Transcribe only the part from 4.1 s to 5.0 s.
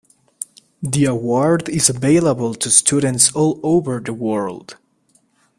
world.